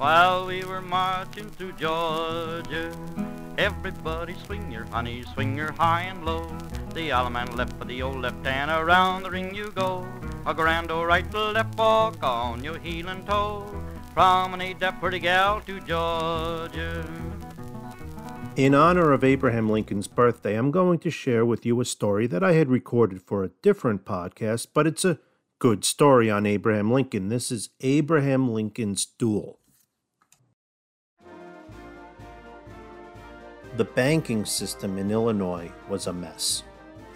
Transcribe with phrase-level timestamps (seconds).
[0.00, 2.90] while we were marching through Georgia.
[3.58, 6.46] Everybody swing your honey, swing your high and low.
[6.94, 10.08] The Allemande left for the old left hand, around the ring you go.
[10.46, 13.66] A grand old right to left walk on your heel and toe.
[14.14, 17.04] Promenade that pretty gal to Georgia.
[18.56, 22.42] In honor of Abraham Lincoln's birthday, I'm going to share with you a story that
[22.42, 25.18] I had recorded for a different podcast, but it's a
[25.58, 27.28] good story on Abraham Lincoln.
[27.28, 29.59] This is Abraham Lincoln's Duel.
[33.80, 36.64] The banking system in Illinois was a mess.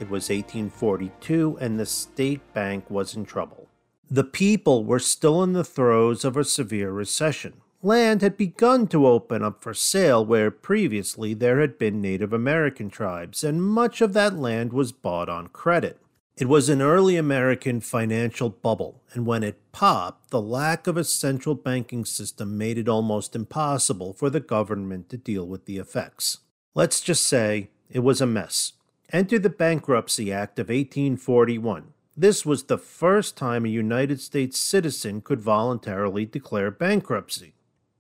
[0.01, 3.69] It was 1842 and the state bank was in trouble.
[4.11, 9.07] The people were still in the throes of a severe recession land had begun to
[9.07, 14.15] open up for sale where previously there had been Native American tribes, and much of
[14.15, 16.01] that land was bought on credit.
[16.39, 21.05] It was an early American financial bubble, and when it popped, the lack of a
[21.05, 26.39] central banking system made it almost impossible for the government to deal with the effects.
[26.77, 28.73] Let's just say it was a mess.
[29.13, 31.93] Enter the Bankruptcy Act of 1841.
[32.17, 37.55] This was the first time a United States citizen could voluntarily declare bankruptcy.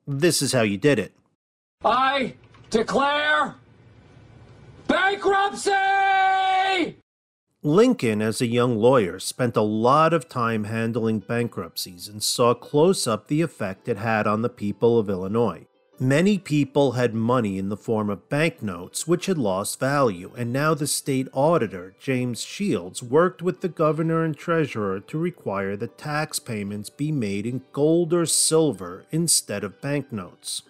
[0.08, 1.12] This is how you did it.
[1.84, 2.34] I
[2.70, 3.55] declare
[4.89, 5.70] bankruptcy!
[7.62, 13.06] Lincoln, as a young lawyer, spent a lot of time handling bankruptcies and saw close
[13.06, 15.69] up the effect it had on the people of Illinois.
[16.00, 20.75] Many people had money in the form of banknotes, which had lost value, and now
[20.75, 26.41] the state auditor, James Shields, worked with the governor and treasurer to require that tax
[26.41, 30.62] payments be made in gold or silver instead of banknotes.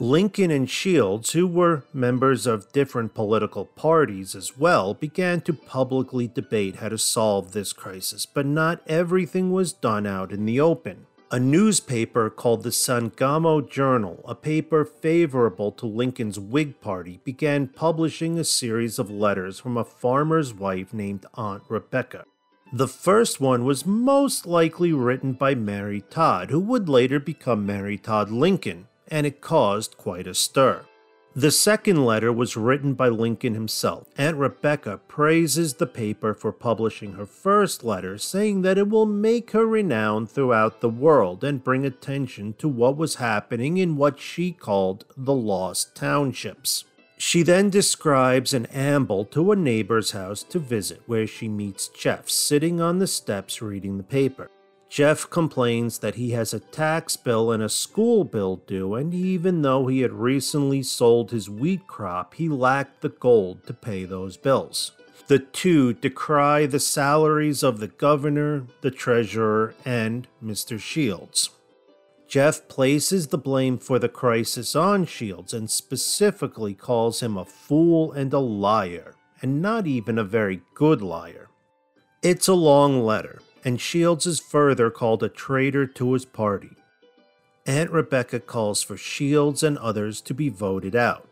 [0.00, 6.26] Lincoln and Shields, who were members of different political parties as well, began to publicly
[6.26, 11.06] debate how to solve this crisis, but not everything was done out in the open.
[11.34, 18.38] A newspaper called the Sangamo Journal, a paper favorable to Lincoln's Whig Party, began publishing
[18.38, 22.24] a series of letters from a farmer's wife named Aunt Rebecca.
[22.72, 27.98] The first one was most likely written by Mary Todd, who would later become Mary
[27.98, 30.84] Todd Lincoln, and it caused quite a stir.
[31.36, 34.06] The second letter was written by Lincoln himself.
[34.16, 39.50] Aunt Rebecca praises the paper for publishing her first letter, saying that it will make
[39.50, 44.52] her renowned throughout the world and bring attention to what was happening in what she
[44.52, 46.84] called the Lost Townships.
[47.16, 52.28] She then describes an amble to a neighbor's house to visit, where she meets Jeff
[52.30, 54.52] sitting on the steps reading the paper.
[54.88, 59.62] Jeff complains that he has a tax bill and a school bill due, and even
[59.62, 64.36] though he had recently sold his wheat crop, he lacked the gold to pay those
[64.36, 64.92] bills.
[65.26, 70.78] The two decry the salaries of the governor, the treasurer, and Mr.
[70.78, 71.50] Shields.
[72.28, 78.12] Jeff places the blame for the crisis on Shields and specifically calls him a fool
[78.12, 81.48] and a liar, and not even a very good liar.
[82.22, 86.76] It's a long letter, and Shields is further called a traitor to his party.
[87.66, 91.26] Aunt Rebecca calls for Shields and others to be voted out.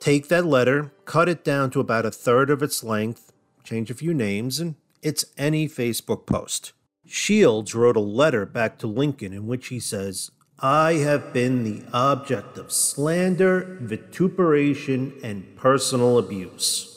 [0.00, 3.32] Take that letter, cut it down to about a third of its length,
[3.62, 6.72] change a few names, and it's any Facebook post.
[7.06, 11.84] Shields wrote a letter back to Lincoln in which he says, I have been the
[11.92, 16.95] object of slander, vituperation, and personal abuse.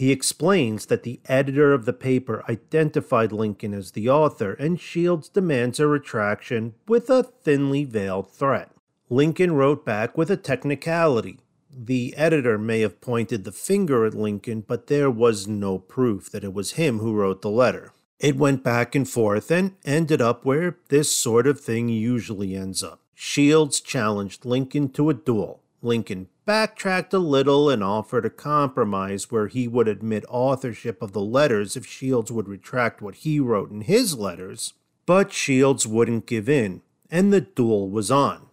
[0.00, 5.28] He explains that the editor of the paper identified Lincoln as the author, and Shields
[5.28, 8.70] demands a retraction with a thinly veiled threat.
[9.10, 11.40] Lincoln wrote back with a technicality.
[11.70, 16.44] The editor may have pointed the finger at Lincoln, but there was no proof that
[16.44, 17.92] it was him who wrote the letter.
[18.18, 22.82] It went back and forth and ended up where this sort of thing usually ends
[22.82, 23.02] up.
[23.14, 25.60] Shields challenged Lincoln to a duel.
[25.82, 31.20] Lincoln backtracked a little and offered a compromise where he would admit authorship of the
[31.20, 34.74] letters if Shields would retract what he wrote in his letters,
[35.06, 38.46] but Shields wouldn't give in, and the duel was on.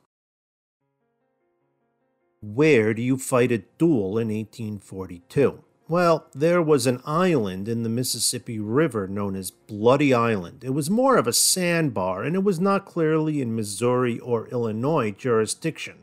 [2.42, 5.64] Where do you fight a duel in 1842?
[5.90, 10.64] Well, there was an island in the Mississippi River known as Bloody Island.
[10.64, 15.12] It was more of a sandbar, and it was not clearly in Missouri or Illinois
[15.12, 15.96] jurisdiction.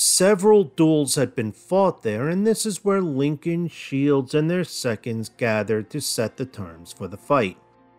[0.00, 5.28] Several duels had been fought there, and this is where Lincoln, Shields, and their seconds
[5.28, 7.58] gathered to set the terms for the fight.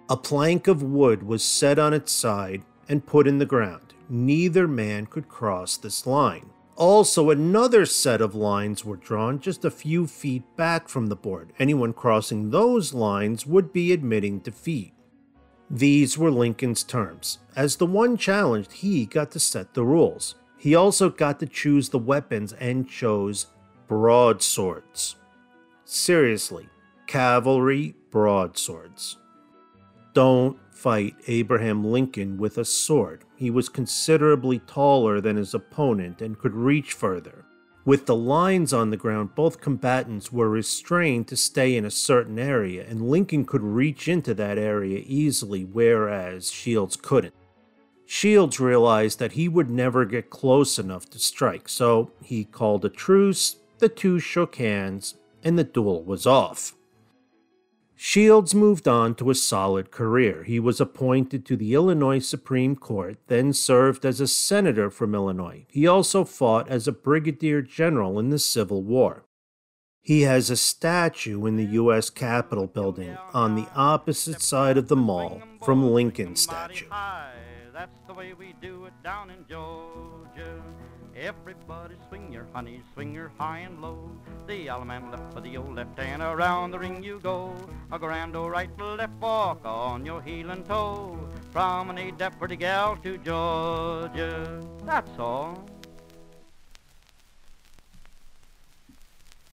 [0.09, 3.94] A plank of wood was set on its side and put in the ground.
[4.09, 6.50] Neither man could cross this line.
[6.75, 11.53] Also, another set of lines were drawn just a few feet back from the board.
[11.59, 14.95] Anyone crossing those lines would be admitting defeat.
[15.69, 17.38] These were Lincoln's terms.
[17.56, 20.33] As the one challenged, he got to set the rules.
[20.61, 23.47] He also got to choose the weapons and chose
[23.87, 25.15] broadswords.
[25.85, 26.69] Seriously,
[27.07, 29.17] cavalry broadswords.
[30.13, 33.23] Don't fight Abraham Lincoln with a sword.
[33.35, 37.43] He was considerably taller than his opponent and could reach further.
[37.83, 42.37] With the lines on the ground, both combatants were restrained to stay in a certain
[42.37, 47.33] area, and Lincoln could reach into that area easily, whereas Shields couldn't.
[48.13, 52.89] Shields realized that he would never get close enough to strike, so he called a
[52.89, 55.15] truce, the two shook hands,
[55.45, 56.75] and the duel was off.
[57.95, 60.43] Shields moved on to a solid career.
[60.43, 65.65] He was appointed to the Illinois Supreme Court, then served as a senator from Illinois.
[65.69, 69.23] He also fought as a brigadier general in the Civil War.
[70.01, 72.09] He has a statue in the U.S.
[72.09, 76.87] Capitol building on the opposite side of the mall from Lincoln's statue.
[77.81, 80.61] That's the way we do it down in Georgia.
[81.15, 84.11] Everybody swing your honey, swing your high and low.
[84.45, 87.55] The man left for the old left hand, around the ring you go.
[87.91, 91.27] A grand old right, left walk on your heel and toe.
[91.51, 94.61] Promenade that pretty gal to Georgia.
[94.85, 95.70] That's all.